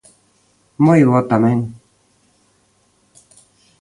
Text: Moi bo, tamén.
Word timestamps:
Moi 0.85 1.01
bo, 1.09 1.19
tamén. 1.31 1.59